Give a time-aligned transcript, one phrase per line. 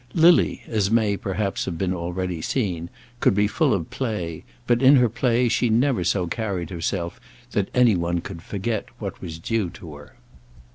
[0.15, 4.95] Lily, as may, perhaps, have been already seen, could be full of play, but in
[4.95, 9.69] her play she never so carried herself that any one could forget what was due
[9.69, 10.15] to her.